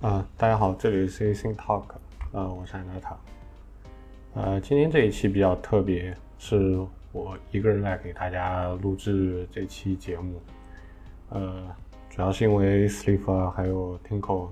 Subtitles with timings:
[0.00, 1.84] 啊，大家好，这里是 Async Talk，
[2.32, 3.14] 呃，我是安德塔。
[4.32, 6.80] 呃，今天这一期比较特别，是
[7.12, 10.40] 我一个人来给大家录制这期节目。
[11.28, 11.68] 呃，
[12.08, 14.48] 主要是因为 Sleeper 还有 Tinko，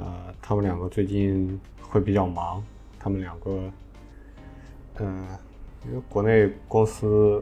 [0.00, 2.60] 呃，他们两个最近会比较忙，
[2.98, 3.70] 他们两个，
[4.98, 5.28] 嗯，
[5.86, 7.40] 因为国内公司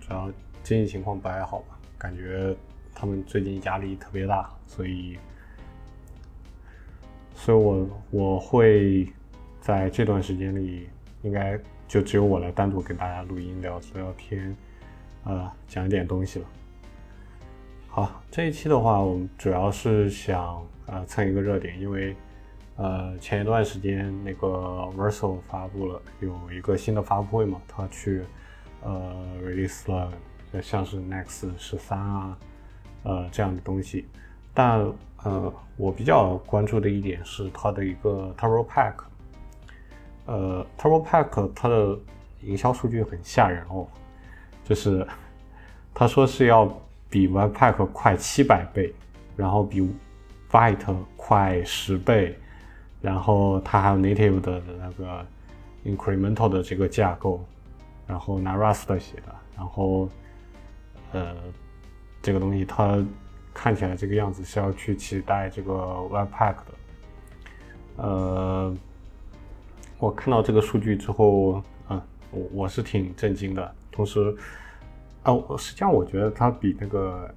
[0.00, 2.56] 主要经济情况不太好吧，感觉
[2.94, 5.18] 他们最近压力特别大，所以。
[7.34, 9.06] 所以，我我会
[9.60, 10.88] 在这段时间里，
[11.22, 14.56] 应该就只有我来单独跟大家录音聊聊天，
[15.24, 16.46] 呃，讲一点东西了。
[17.88, 22.16] 好，这一期的话，我们主要是想呃蹭一个热点，因为
[22.76, 24.48] 呃前一段时间那个
[24.96, 28.22] Verso 发布了有一个新的发布会嘛，他去
[28.82, 29.12] 呃
[29.42, 30.12] release 了
[30.62, 32.38] 像是 Next 十三啊，
[33.02, 34.06] 呃这样的东西，
[34.54, 34.86] 但。
[35.24, 38.94] 呃，我比较关注的一点是它的一个 Turbo Pack，
[40.26, 41.98] 呃，Turbo Pack 它的
[42.42, 43.86] 营销数据很吓人哦，
[44.64, 45.06] 就是
[45.94, 46.70] 他说是要
[47.08, 48.94] 比 Webpack 快七百倍，
[49.34, 49.80] 然后比
[50.50, 52.38] Byte 快十倍，
[53.00, 55.26] 然后它还有 Native 的那个
[55.86, 57.42] Incremental 的这个架构，
[58.06, 60.06] 然后拿 Rust 写的，然后
[61.12, 61.34] 呃，
[62.20, 63.02] 这个东西它。
[63.54, 66.74] 看起来这个样子是要去取代这个 Webpack 的，
[67.96, 68.76] 呃，
[69.98, 72.02] 我看到这个数据之后，嗯，
[72.32, 73.74] 我我是挺震惊的。
[73.92, 74.36] 同时，
[75.22, 77.32] 哦，实际上我觉得它比那个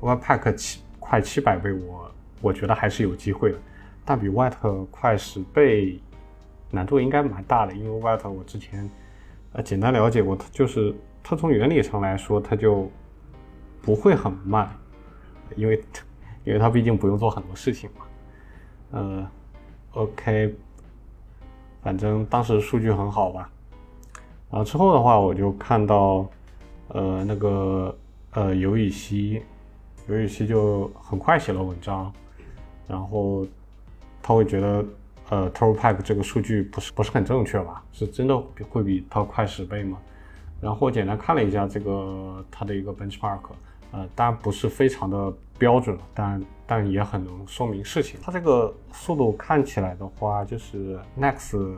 [0.00, 3.58] Webpack 七快七百倍，我我觉得还是有机会的。
[4.04, 6.00] 但比 White 快十倍，
[6.72, 7.72] 难度应该蛮大的。
[7.72, 8.90] 因为 White 我之前
[9.52, 12.90] 呃简单了解过，它就是它从原理上来说，它就
[13.80, 14.68] 不会很慢。
[15.56, 15.82] 因为，
[16.44, 18.04] 因为他毕竟不用做很多事情嘛，
[18.92, 19.30] 呃
[19.92, 20.54] ，OK，
[21.82, 23.50] 反正当时数据很好吧，
[24.50, 26.26] 然后之后的话，我就看到，
[26.88, 27.96] 呃，那个
[28.32, 29.42] 呃尤雨溪，
[30.08, 32.12] 尤雨溪就很快写了文章，
[32.88, 33.46] 然后
[34.22, 34.84] 他会觉得，
[35.30, 37.82] 呃 t o r p a c k 这个数据不是不是很正确吧？
[37.92, 38.36] 是真的
[38.68, 39.98] 会比它快十倍吗？
[40.60, 43.40] 然后我简单看了一下这个它的一个 benchmark。
[43.92, 48.18] 呃，当然不是非常的标准，但但也很能说明事情。
[48.22, 51.76] 它这个速度看起来的话，就是 Nex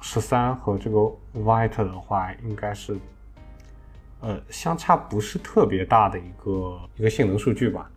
[0.00, 0.98] 十三和这个
[1.34, 2.96] White 的话，应该是
[4.20, 7.90] 呃相差不是特别大的一个一个性能数据吧。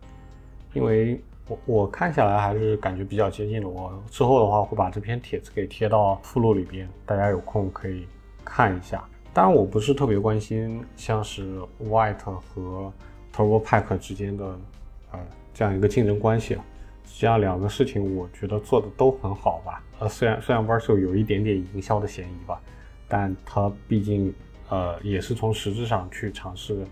[0.72, 3.68] 因为我我看下来还是感觉比较接近的。
[3.68, 8.06] 我之后的话会把这篇帖子给贴到附录里边，大家有空可以
[8.44, 9.04] 看一下。
[9.34, 12.92] 当然我不是特别关心像是 White 和
[13.34, 14.44] Turbo Pack 之间的，
[15.12, 15.18] 呃，
[15.54, 16.64] 这样一个竞争关系啊，
[17.04, 19.82] 实际上两个事情我觉得做的都很好吧。
[20.00, 22.60] 呃，虽然虽然 Verso 有一点点营销的嫌疑吧，
[23.08, 24.32] 但它毕竟
[24.68, 26.86] 呃也是从实质上去尝试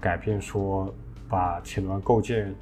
[0.00, 0.92] 改变，说
[1.28, 2.54] 把前端构建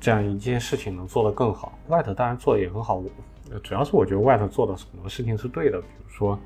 [0.00, 1.78] 这样一件事情能做得更好。
[1.88, 3.02] White 当然做的也很好，
[3.62, 6.38] 主要是我觉得 White 做的很多事情是对的，比如说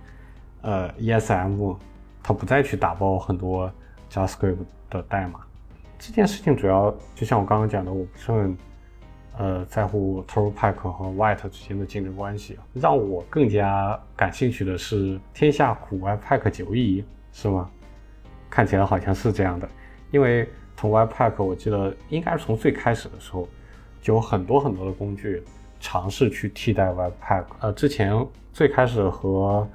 [0.62, 1.76] 呃 ESM
[2.22, 3.70] 它不再去打包很多
[4.10, 4.56] JavaScript
[4.88, 5.40] 的代码。
[6.04, 8.58] 这件事情主要就像我刚刚讲的，我不是很
[9.38, 12.58] 呃在乎 Turbo Pack 和 White 之间的竞争关系。
[12.74, 17.70] 让我更加感兴趣的是天下苦 Webpack 久矣，是吗？
[18.50, 19.68] 看起来好像是这样的，
[20.10, 23.48] 因为从 Webpack 我记得应该是从最开始的时候
[24.00, 25.40] 就有很多很多的工具
[25.78, 27.44] 尝试去替代 Webpack。
[27.60, 29.68] 呃，之前最开始和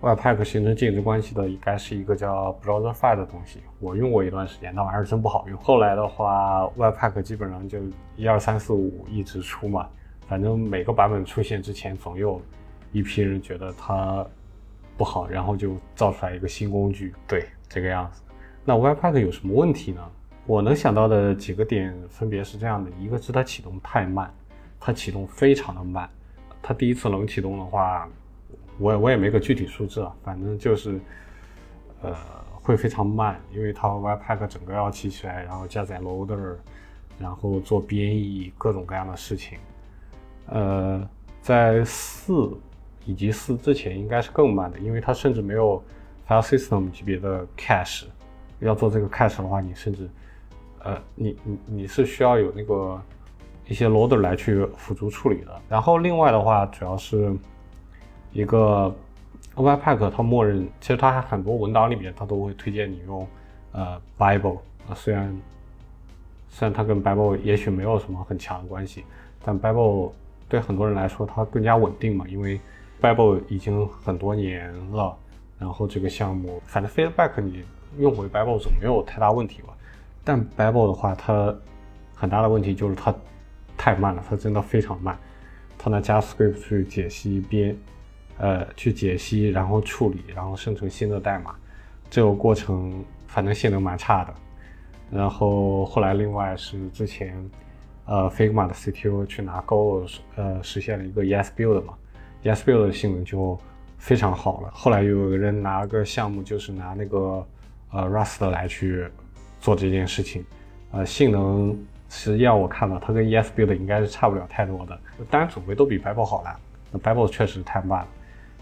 [0.00, 5.58] Webpack 形成竞争关系的应该是一个叫 Browserify 的东西，我用过一段时间，那玩意儿真不好用。
[5.58, 7.80] 后来的话，Webpack 基本上就
[8.14, 9.88] 一二三四五一直出嘛，
[10.28, 12.40] 反正每个版本出现之前，总有
[12.92, 14.24] 一批人觉得它
[14.96, 18.22] 不好，然后就造出来一个新工具，对这个样子。
[18.64, 20.00] 那 Webpack 有什么问题呢？
[20.46, 24.32] 我能想到的几个点分别是这样的：一个是它启动太慢，
[24.78, 26.08] 它启动非常的慢，
[26.62, 28.08] 它第一次冷启动的话。
[28.78, 31.00] 我我也没个具体数字啊，反正就是，
[32.00, 32.14] 呃，
[32.62, 36.54] 会非常慢，因为它 Webpack 整个要起起来，然后加载 loader，
[37.18, 39.58] 然后做编译各种各样的事情。
[40.46, 41.08] 呃，
[41.42, 42.56] 在四
[43.04, 45.82] 以及四之前应该是更慢的，因为它甚至没有
[46.28, 48.04] file system 级别的 cache。
[48.60, 50.08] 要做这个 cache 的话，你甚至，
[50.84, 53.00] 呃，你你你是需要有那个
[53.66, 55.60] 一些 loader 来去辅助处理的。
[55.68, 57.36] 然后另外的话，主要是。
[58.38, 58.94] 一个
[59.56, 63.26] Webpack 它默认，其实它还很多文档里面它都会推荐你用
[63.72, 64.58] 呃 Bible
[64.88, 65.36] 啊，虽然
[66.48, 69.04] 虽然它跟 Bible 也许没有什么很强的关系，
[69.44, 70.12] 但 Bible
[70.48, 72.60] 对很多人来说它更加稳定嘛，因为
[73.02, 75.16] Bible 已经很多年了，
[75.58, 77.64] 然后这个项目反正 feedback 你
[77.98, 79.76] 用回 Bible 总没有太大问题吧。
[80.22, 81.52] 但 Bible 的话，它
[82.14, 83.12] 很大的问题就是它
[83.76, 85.18] 太慢了，它真的非常慢。
[85.76, 87.76] 它拿 JavaScript 去解析编，
[88.38, 91.54] 呃，去解析，然后处理，然后生成新的代码，
[92.08, 94.34] 这个过程反正性能蛮差的。
[95.10, 97.34] 然后后来另外是之前，
[98.04, 100.06] 呃，Figma 的 CTO 去拿 Go，
[100.36, 101.94] 呃，实现了一个 ESBuild 嘛
[102.44, 103.58] ，ESBuild 的性能就
[103.96, 104.70] 非常好了。
[104.72, 107.46] 后来又有个人拿个项目，就是拿那个
[107.90, 109.08] 呃 Rust 来去
[109.60, 110.44] 做这件事情，
[110.92, 111.76] 呃，性能
[112.08, 114.98] 实际上我看了，它跟 ESBuild 应该是差不了太多的，
[115.30, 116.58] 当然总归都比 Babel 好啦。
[116.92, 118.08] 那 Babel 确实太慢了。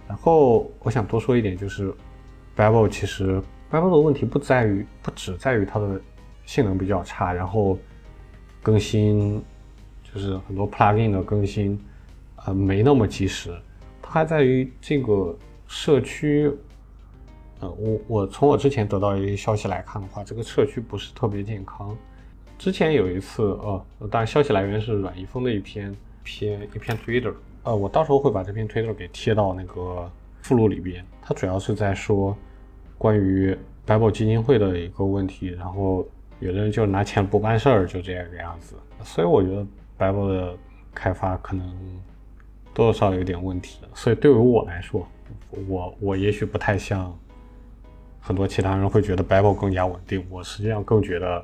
[0.09, 1.93] 然后我想多说一点，就是
[2.57, 6.01] Babel 其实 Babel 的问题不在于，不只在于它的
[6.45, 7.79] 性能比较差，然后
[8.63, 9.43] 更新
[10.03, 11.79] 就是很多 plugin 的更新，
[12.45, 13.51] 呃，没那么及时。
[14.01, 15.37] 它还在于这个
[15.67, 16.51] 社区，
[17.59, 21.97] 呃，我我从我之前得到一些消息来看的话，这个社区不是特别健康。
[22.57, 27.35] 之前有一次，呃，当然消息来源是阮一峰的一篇篇一篇 Twitter，
[27.67, 30.11] 呃，我到时候会把这篇推特给贴到那个
[30.41, 31.05] 附录里边。
[31.21, 32.37] 它主要是在说
[32.97, 36.07] 关于百宝基金会的一个问题，然后。
[36.39, 38.77] 有的人就拿钱不办事儿，就这样个样子。
[39.03, 39.67] 所以我觉得
[39.97, 40.55] 百宝的
[40.95, 41.67] 开发可能
[42.75, 43.81] 多多少有点问题。
[43.95, 45.09] 所以对于我来说，
[45.67, 47.11] 我我也许不太像
[48.21, 50.27] 很多其他人会觉得 Babel 更加稳定。
[50.29, 51.43] 我实际上更觉得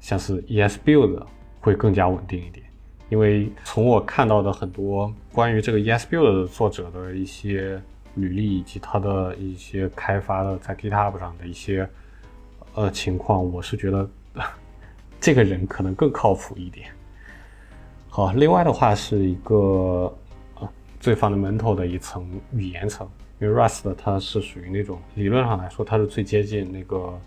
[0.00, 1.24] 像是 ESBuild
[1.60, 2.66] 会更加稳定一点。
[3.10, 7.78] 因为从我看到的很多关于这个 ESBuild 的作者的一些
[8.14, 11.86] 履历以及他的一些开发的在 GitHub 上的一些。
[12.76, 14.08] 呃，情况我是觉得
[15.20, 16.88] 这个人可能更靠谱一点。
[18.08, 20.16] 好，另外的话是一个
[20.54, 20.68] 呃
[21.00, 23.10] 最 fundamental 的一层语言层，
[23.40, 27.20] 因为 Rust 它是属于那种理论上来说它是最接近那个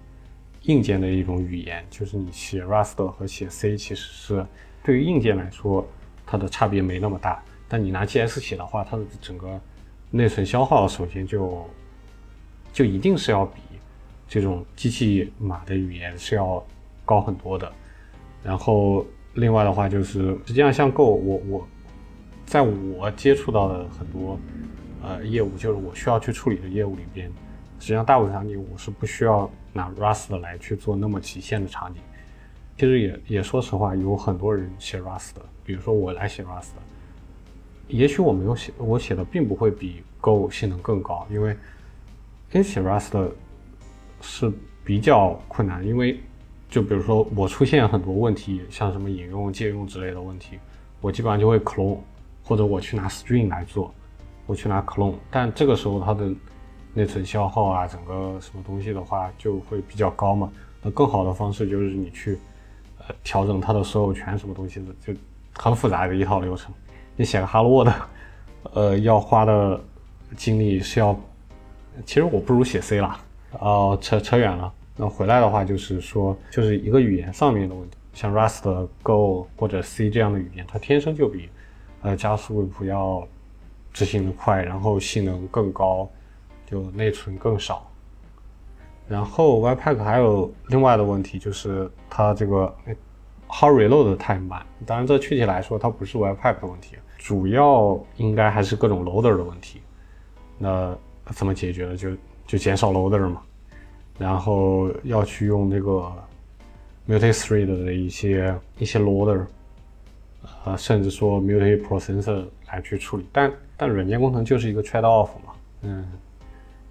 [0.61, 4.45] 硬件的一种语言，就是你写 Rust 和写 C 其实是
[4.83, 5.87] 对于硬件来说
[6.25, 9.59] 它的差别没那么大，但你拿 G S 写的话，它的整个
[10.11, 11.65] 内存消耗首先就
[12.71, 13.61] 就一定是要比。
[14.25, 16.65] 这种机器码的语言是要
[17.05, 17.71] 高很多的，
[18.41, 21.67] 然后另外的话就是，实际上像 Go，我我
[22.43, 24.39] 在我接触到的很多
[25.03, 27.27] 呃业务，就是我需要去处理的业务里边，
[27.79, 32.01] 实际上大部分场景我是不需要拿 Rust 来去做那么极限的场景。
[32.77, 35.31] 其实也也说实话，有很多人写 Rust，
[35.65, 36.71] 比如说我来写 Rust，
[37.87, 41.51] 也许我没有写，我写的并不会比 Go 性能更高，因为
[42.51, 43.29] 因为写 Rust。
[44.25, 44.49] 是
[44.85, 46.17] 比较困难，因为
[46.69, 50.57] 就比如说我出现很多问题，像什么引用、借用之类的问题，
[51.01, 51.97] 我基本上就会 clone，
[52.41, 53.93] 或者我去拿 string 来做，
[54.45, 56.31] 我去拿 clone，但这个时候它的
[56.93, 60.49] 内存消耗啊，整个什么东西的话就会比较高嘛。
[60.81, 62.39] 那更好的方式就是你去
[63.07, 65.19] 呃调整它的所有权什么东西的，就
[65.53, 66.73] 很复杂的一套流程。
[67.15, 67.93] 你写个 Hello World，
[68.73, 69.79] 呃，要花的
[70.35, 71.15] 精力是要，
[72.05, 73.19] 其实我不如写 C 啦。
[73.59, 74.73] 哦，扯扯远了。
[74.95, 77.97] 那回来的话，就是说，就是一个语言上面的问题。
[78.13, 81.49] 像 Rust、Go 或者 C 这样的语言，它天生就比
[82.03, 83.27] 呃加速库要
[83.91, 86.07] 执行的快，然后性能更高，
[86.69, 87.91] 就内存更少。
[89.13, 92.73] 然后 Webpack 还有另外的问题，就是它这个
[93.47, 94.65] How Reload 太慢。
[94.87, 99.81] 当然，这具体来说，它不是 Webpack 的问题，主要应该还是各种 Loader 的问题。
[100.57, 101.95] 那怎么解决呢？
[101.95, 102.09] 就
[102.47, 103.43] 就减少 loader 嘛，
[104.17, 106.11] 然后要去用那个
[107.07, 109.45] multi-thread 的一些一些 loader，
[110.65, 113.27] 呃，甚至说 multi-processor 来去处理。
[113.31, 116.11] 但但软件工程就是一个 trade off 嘛，嗯，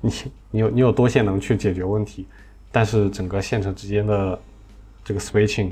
[0.03, 0.13] 你
[0.51, 2.27] 你有你有多线能去解决问题，
[2.71, 4.39] 但是整个线程之间的
[5.03, 5.71] 这个 switching，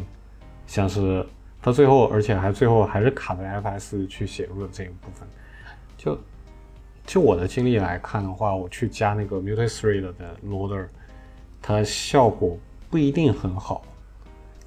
[0.67, 1.27] 像是
[1.61, 5.29] 到最后，而且还最后还是卡在 fs 去写入的这一部分，
[5.99, 6.19] 就。
[7.07, 10.87] 就我的经历来看的话，我去加那个 multi-thread 的 loader，
[11.61, 12.57] 它效果
[12.89, 13.83] 不一定很好。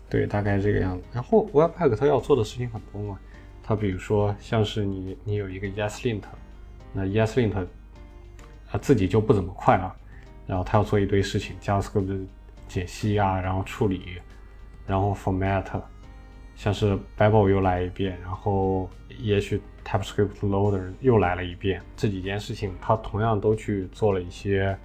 [0.09, 1.03] 对，大概这个样子。
[1.13, 3.17] 然后 Webpack 它要做的事情很多嘛，
[3.63, 6.23] 它比如说像是你你有一个 ESLint，
[6.91, 7.65] 那 ESLint
[8.73, 9.95] 他自己就不怎么快啊，
[10.45, 12.25] 然后他要做一堆事情，JavaScript
[12.67, 14.17] 解析啊，然后处理，
[14.85, 15.63] 然后 format，
[16.55, 18.89] 像是 Babel 又来一遍，然后
[19.19, 19.61] 也许。
[19.85, 24.77] TypeScript Loader 又来了一遍，这几件事情他同样都去做了一些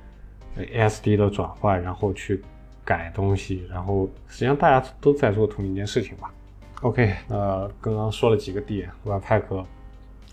[0.56, 2.42] ASD 的转换，然后去
[2.84, 6.34] 改东西，然后实际上大家都在做同一件事情吧。
[6.82, 9.64] OK，那，刚刚说了几个点，Webpack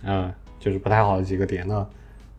[0.01, 1.87] 嗯，就是不太好的几个点呢，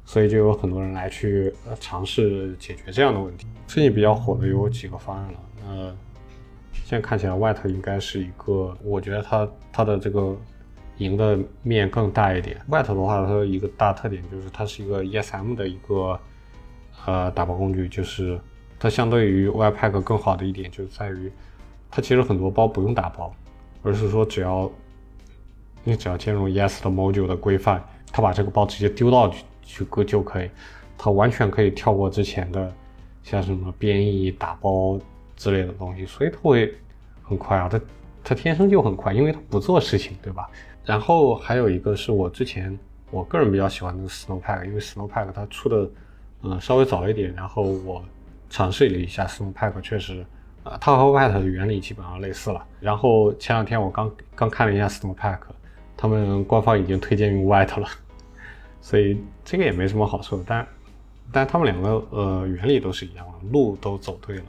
[0.07, 3.47] 所以就有很多人来去呃尝试解决这样的问题。
[3.67, 5.97] 最近比较火的有几个方案了，那
[6.73, 10.37] 现在看起来 White 应该是一个，我觉得它它的这个
[10.99, 12.57] 赢的面更大一点。
[12.71, 16.19] White 的话，它的一个大特点就是它是一个 ESM 的一个
[17.05, 18.39] 呃打包工具，就是
[18.79, 21.33] 它相对于 Webpack 更好的一点就是在于，
[21.91, 23.35] 它其实很多包不用打包，
[23.83, 24.71] 而是说只要
[25.83, 29.35] 你只要兼容 ES 的 Module 的规范，它把这个包直接丢到
[29.67, 30.49] 去割就可以，
[30.97, 32.73] 它完全可以跳过之前的
[33.23, 34.99] 像什么编译、打包
[35.37, 36.75] 之类的东西，所以它会
[37.23, 37.81] 很快啊，它
[38.25, 40.49] 它天生就很快，因为它不做事情，对吧？
[40.85, 42.79] 然后还有一个是我之前
[43.11, 45.91] 我个人比较喜欢的 Snowpack，因为 Snowpack 它出的
[46.43, 48.03] 嗯稍微早一点，然后我
[48.49, 50.25] 尝试了一下 Snowpack，确实。
[50.63, 52.67] 啊，它和 White 的原理基本上类似了。
[52.81, 55.39] 然后前两天我刚刚看了一下 Snowpack，
[55.97, 57.89] 他们官方已经推荐用 White 了，
[58.87, 60.45] 所以这个也没什么好说的。
[60.47, 60.69] 但
[61.33, 64.45] 但他们两个呃原理都是一样的，路都走对了。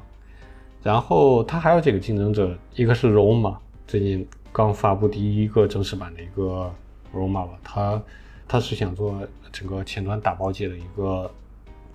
[0.84, 6.72] 然后它还有几个竞争者，一个是 Roma，最近刚发布第一个正式版的一个
[7.12, 8.04] Roma 吧，它
[8.48, 11.32] 它是想做整个前端打包界的一个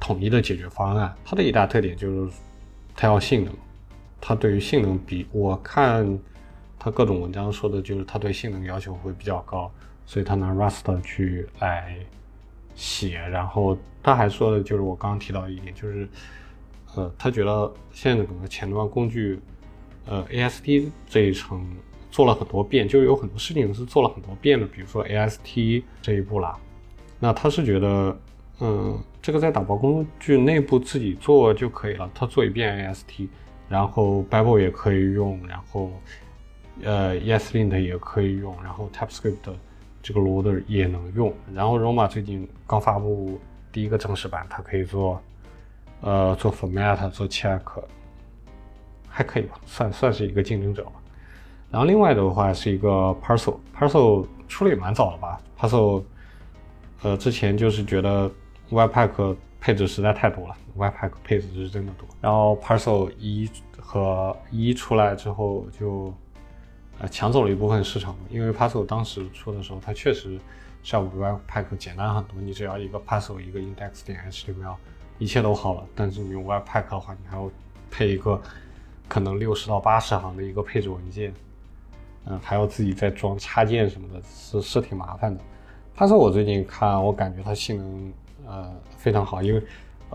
[0.01, 1.15] 统一的解决方案。
[1.25, 2.33] 它的一大特点就是
[2.97, 3.55] 它要性能。
[4.21, 6.19] 它对于性能比我看，
[6.77, 9.71] 它各种文章说的就是它对性能要求会比较高，
[10.07, 11.97] 所以它拿 Rust 去来
[12.75, 13.19] 写。
[13.19, 16.09] 然后他还说的就是我刚刚提到一点，就是
[16.95, 19.41] 呃，他觉得现在整个前端工具，
[20.07, 21.67] 呃，AST 这一层
[22.11, 26.59] 做了很多遍，就有很多事情是做了很多遍的，比如说 AST 这一步啦。
[27.19, 28.19] 那他是觉得，
[28.61, 33.29] 嗯，这个在打包工具内部自己做就可以了，他做一遍 AST。
[33.69, 35.91] 然后 Babel 也可以用，然后
[36.83, 39.55] 呃 ESLint 也可以用，然后 TypeScript
[40.03, 41.33] 这个 loader 也能用。
[41.55, 43.39] 然后 Roma 最近刚发布
[43.71, 45.21] 第一个正式版，它可以做
[46.01, 47.63] 呃做 format 做 check，
[49.09, 50.93] 还可以吧，算算是一个竞争者吧。
[51.71, 56.03] 然后另外的话是一个 Parcel，Parcel 出的也蛮早了吧？Parcel
[57.03, 58.31] 呃之前就是觉得
[58.71, 62.07] Webpack 配置实在太多了，Webpack 配置是真的多。
[62.21, 66.13] 然后 Parcel 一和一出来之后，就
[66.99, 68.17] 呃抢走了一部分市场。
[68.31, 70.39] 因为 Parcel 当时出的时候，它确实
[70.83, 72.41] 效果比 Webpack 简单很多。
[72.41, 74.77] 你只要一个 Parcel 一个 index 点 HTML，
[75.19, 75.85] 一切都好了。
[75.95, 77.51] 但是你用 Webpack 的话，你还要
[77.91, 78.41] 配一个
[79.09, 81.33] 可能六十到八十行的一个配置文件，
[82.27, 85.41] 嗯，还要自己再装插件什么的，是是挺麻烦的。
[85.97, 88.13] Parcel 我最近看，我感觉它性能。
[88.45, 89.63] 呃，非常好，因为，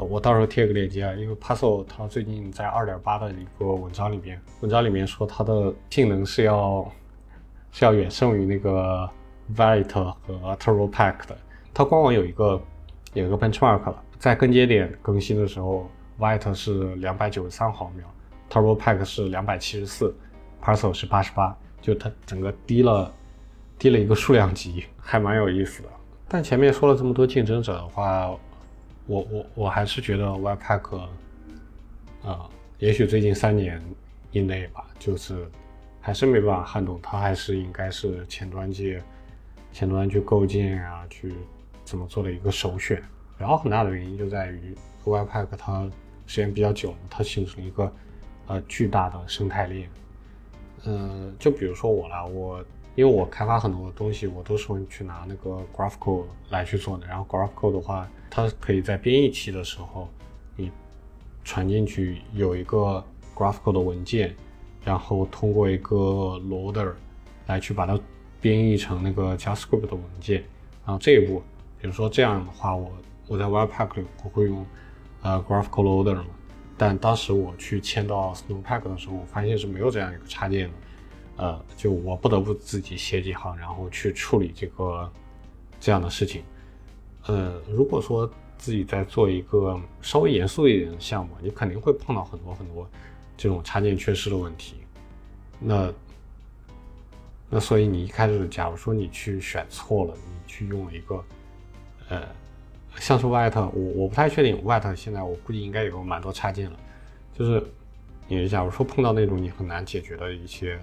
[0.01, 1.13] 我到时候贴个链接啊。
[1.13, 6.91] 因为 Parcel 它最近在二点八的一个文章里面，文章里面说它的性能是要
[7.71, 9.09] 是要远胜于那个
[9.55, 11.37] Vite 和 TurboPack 的。
[11.73, 12.61] 它官网有一个
[13.13, 15.89] 有一个 benchmark 了，在更节点更新的时候
[16.19, 18.05] ，Vite 是两百九十三毫秒
[18.49, 20.15] ，TurboPack 是两百七十四
[20.63, 23.13] ，Parcel 是八十八，就它整个低了
[23.77, 25.89] 低了一个数量级，还蛮有意思的。
[26.27, 28.35] 但前面说了这么多竞争者的话，
[29.07, 30.97] 我我我还是觉得 Webpack，
[32.23, 33.81] 啊，也许最近三年
[34.31, 35.49] 以内吧，就是
[36.01, 39.01] 还是没办法撼动它，还是应该是前端界
[39.71, 41.33] 前端去构建啊，去
[41.83, 43.01] 怎么做的一个首选。
[43.37, 45.89] 然后很大的原因就在于 Webpack 它
[46.25, 47.91] 时间比较久，它形成一个
[48.47, 49.89] 呃巨大的生态链。
[50.85, 52.63] 嗯，就比如说我啦，我。
[52.97, 57.05] 因为我开发很多东西，我都是会去拿那个 GraphQL 来去做的。
[57.05, 60.09] 然后 GraphQL 的话，它可以在编译器的时候，
[60.55, 60.71] 你
[61.43, 64.35] 传进去有一个 GraphQL 的文件，
[64.83, 65.95] 然后通过一个
[66.49, 66.91] loader
[67.45, 67.99] 来去把它
[68.41, 70.43] 编译成那个 JavaScript 的文件。
[70.83, 71.43] 然后这一步，
[71.79, 72.91] 比如说这样的话，我
[73.27, 74.65] 我在 Webpack 里我会用
[75.21, 76.25] 呃 GraphQL loader 嘛。
[76.75, 80.73] 但当时我去签到 Snowpack 的时候，我发现是没有这样一个插件的。
[81.37, 85.11] 呃，就我不得不自己写几行，然后去处理这个
[85.79, 86.43] 这样的事情。
[87.27, 88.27] 呃，如果说
[88.57, 92.89] 自己在做一个稍微严肃一点的项目，你肯定会碰到很多很多
[93.37, 94.77] 这种插件缺失的问题。
[95.59, 95.93] 那
[97.51, 101.23] 那所以你一开始，假如说你去选错了，你去用了一个
[102.09, 102.27] 呃，
[102.95, 106.79] 像是 White，我我不太确定 White 现在我估计应该有蛮多插件了。
[107.37, 107.63] 就是
[108.27, 110.79] 你假如说碰到那种你很难解决的一些。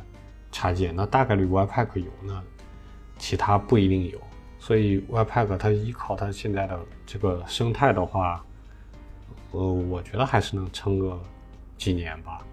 [0.55, 2.41] 插件那大概率 Webpack 有，那
[3.19, 4.21] 其他不一定有。
[4.61, 8.43] 所以 Webpack 它依靠它现在的这个生态的话，
[9.51, 11.21] 呃，我觉得还是能撑个
[11.77, 12.47] 几年吧。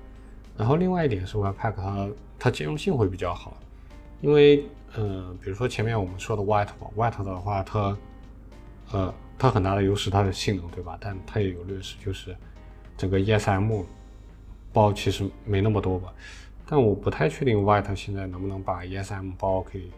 [0.58, 3.56] 然后另外一点是 Webpack 它它兼容性会比较好，
[4.20, 4.66] 因为
[4.96, 7.98] 呃，比如说前面我们说的 White 吧，White 的话，它
[8.92, 10.98] 呃，它很大的优势它的性能，对吧？
[11.00, 12.36] 但它也有劣势，就是
[12.98, 13.86] 整个 ESM
[14.74, 16.12] 包其实没那么多吧。
[16.72, 19.92] 但我不太确定 White 现在能不能把 ESM 包给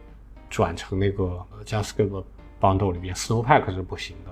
[0.49, 2.23] 转成那个 JavaScript
[2.59, 4.31] bundle 里面，Snowpack 是不行的，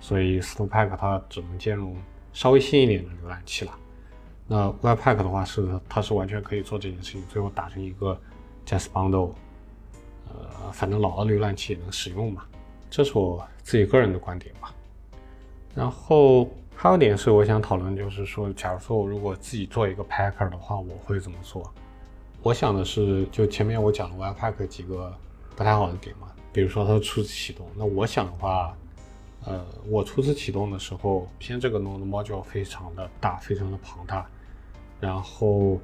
[0.00, 1.94] 所以 Snowpack 它只能兼容
[2.32, 3.78] 稍微新一点的浏览器了。
[4.46, 8.18] 那 Webpack 的话是它是完全可以做这件事情，最后打成一个
[8.64, 9.32] JS bundle，
[10.26, 12.46] 呃，反正老的浏览器也能使用嘛。
[12.88, 14.74] 这是我自己个人的观点吧。
[15.74, 16.48] 然后
[16.80, 21.68] 还有一点是我想讨论，就是说，假如说我如果自己做一个 Packer 的话，我会怎么做？
[22.40, 25.12] 我想的是，就前面我讲的 Webpack 几个
[25.56, 27.66] 不太好的点嘛，比如说它初次启动。
[27.76, 28.78] 那我想的话，
[29.44, 34.24] 呃，我初次启动的时候，先这个 Node module 非常的大，非常的庞大。
[35.00, 35.80] 然后，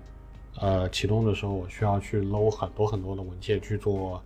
[0.60, 4.22] 呃，启动的时候我需要去搂很多很多的文件去做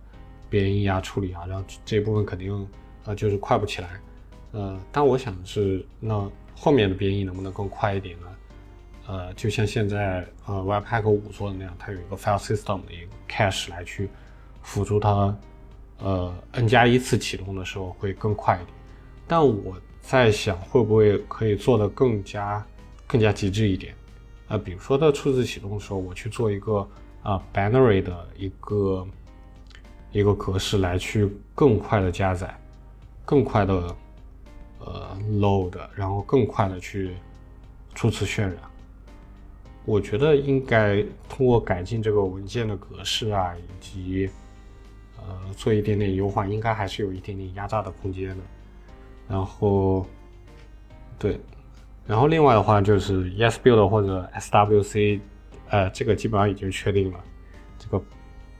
[0.51, 2.67] 编译啊、处理啊，然后这部分肯定
[3.05, 3.89] 呃就是快不起来。
[4.51, 6.27] 呃，但我想的是那
[6.61, 8.27] 后面的编译能不能更快一点呢？
[9.07, 14.09] 呃，就像现在呃 Webpack 五做的那样，它有一个 file system 的一个 cache 来去
[14.61, 15.33] 辅助它，
[15.99, 18.77] 呃 n 加一次启动的时候会更快一点。
[19.25, 22.63] 但我在想，会不会可以做得更加
[23.07, 23.95] 更加极致一点？
[24.49, 26.85] 啊，比如说在初次启动的时候，我去做一个
[27.23, 29.07] 啊 binary 的一个
[30.11, 32.53] 一个格式来去更快的加载，
[33.23, 33.95] 更快的
[34.79, 37.15] 呃 load，然后更快的去
[37.93, 38.57] 初次渲染。
[39.85, 44.29] 我觉得应该通过改进这个文件的格式啊，以及
[45.17, 48.43] 呃做一点点优化，应该还是有一点点压榨的空间的。
[49.27, 50.05] 然后，
[51.17, 51.39] 对。
[52.05, 55.19] 然后另外的话就是 ESBuild 或者 SWC，
[55.69, 57.19] 呃，这个基本上已经确定了，
[57.77, 58.03] 这个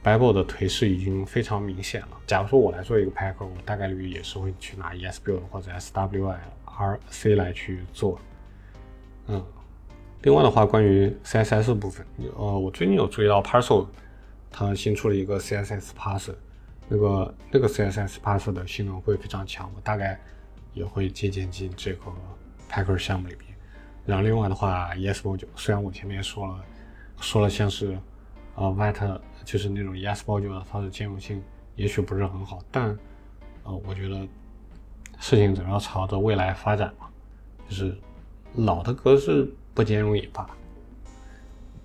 [0.04, 2.10] Babel 的颓势已经非常明显了。
[2.26, 8.20] 假如说我来做一个 Packer，我大概率也是会去拿 ESBuild 或者 SWIRC 来去做。
[9.28, 9.44] 嗯，
[10.22, 12.06] 另外的话，关于 CSS 部分，
[12.38, 13.88] 呃，我最近有注意到 Parcel
[14.50, 16.36] 它新出了一个 CSS Parser，
[16.88, 20.20] 那个那个 CSS Parser 的性能会非常强，我大概
[20.74, 22.04] 也会借鉴进这个。
[22.72, 23.50] Packer 项目里边，
[24.06, 26.64] 然后另外的话，ESModule 虽然我前面说了，
[27.20, 27.98] 说了像是，
[28.60, 31.42] 呃，White 就是那种 ES6 旧的它的兼容性
[31.78, 32.90] 也许不是很好，但，
[33.64, 34.28] 呃，我觉得
[35.18, 37.08] 事情总要朝着未来发展嘛，
[37.70, 37.98] 就是
[38.56, 40.46] 老的格式不兼容也罢。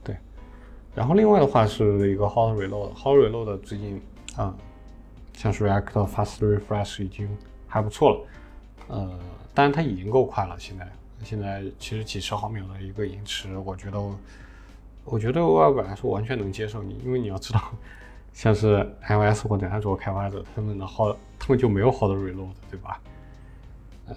[0.02, 0.16] 对，
[0.96, 4.02] 然后另外的话是一个 Hot Reload，Hot Reload 最近
[4.34, 4.52] 啊，
[5.32, 7.28] 像是 React Fast Refresh 已经
[7.68, 8.26] 还不错了，
[8.88, 9.18] 呃。
[9.56, 10.58] 当然，它已经够快了。
[10.58, 10.88] 现在，
[11.22, 14.00] 现在其实几十毫秒的一个延迟，我觉得，
[15.04, 16.82] 我觉得 Web 来说完全能接受。
[16.82, 17.60] 你因为你要知道，
[18.32, 23.00] 像是 iOS 或者安卓开发者，他们的好，他们就没有好的 reload，对吧？
[24.06, 24.14] 呃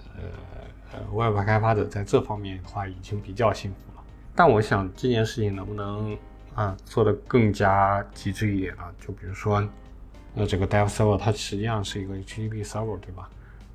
[0.92, 4.02] 呃，Web 开发者在这方面的话已经比较幸福了。
[4.34, 6.16] 但我想这件事情能不能
[6.54, 8.82] 啊做得更加极致一点呢？
[9.00, 9.66] 就比如说，
[10.34, 13.28] 呃，这个 Dev Server 它实际上是一个 HTTP Server，对吧？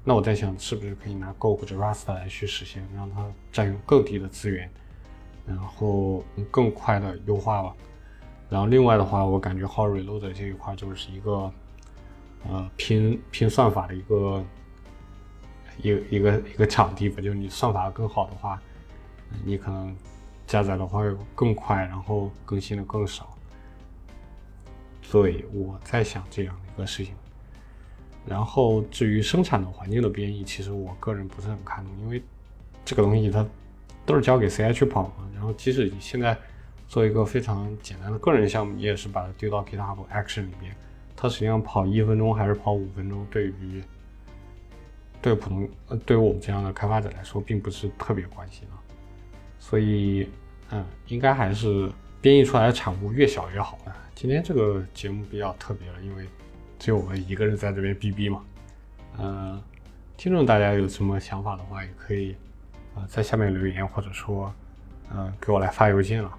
[0.03, 4.69] 那我在想，是不是可以拿 Go 或者 Rust 来去实现，让它占用更低的资源，
[5.45, 7.75] 然后更快的优化吧。
[8.49, 11.51] 然后另外的话，我感觉 How Reload 这一块就是一个，
[12.47, 14.43] 呃，拼拼算法的一个
[15.81, 17.21] 一一个一个场地吧。
[17.21, 18.61] 就是你算法更好的话，
[19.43, 19.95] 你可能
[20.45, 21.01] 加载的话
[21.33, 23.35] 更快，然后更新的更少。
[25.01, 27.15] 所以我在想这样一个事情。
[28.25, 32.23] 然后至于生产的环境的编译，其实我个人不是很看重，因为
[32.85, 33.45] 这个东西它
[34.05, 35.29] 都是交给 CI 去跑嘛。
[35.33, 36.37] 然后即使你现在
[36.87, 40.75] 做一个非常简单的个人项目，你也是把它丢到 GitHub Action 里面，
[41.15, 43.83] 它实际上跑一分钟还是跑五分钟，对于
[45.21, 48.79] 对普通呃对于我们这样的开发者来说，并不是特别关心啊。
[49.59, 50.27] 所以
[50.71, 53.77] 嗯，应该还是编译出来的产物越小越好。
[54.15, 56.25] 今天这个节目比较特别了，因为。
[56.79, 58.43] 只有我们一个人在这边逼逼嘛，
[59.17, 59.61] 嗯，
[60.17, 62.35] 听众大家有什么想法的话，也可以
[62.95, 64.53] 啊在下面留言，或者说
[65.11, 66.31] 嗯给我来发邮件了。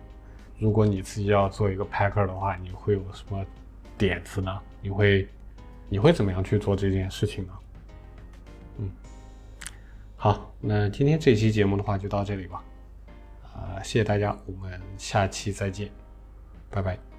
[0.58, 3.44] 如果你自己要做一个 Packer 的话，你会有什么
[3.98, 4.60] 点子呢？
[4.80, 5.28] 你会
[5.88, 7.52] 你会怎么样去做这件事情呢？
[8.78, 8.90] 嗯，
[10.16, 12.64] 好，那今天这期节目的话就到这里吧，
[13.52, 15.90] 啊，谢谢大家，我们下期再见，
[16.70, 17.13] 拜拜。